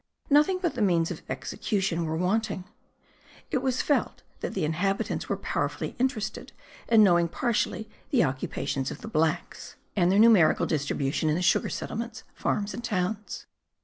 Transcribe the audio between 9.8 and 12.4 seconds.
and their numerical distribution in the sugar settlements,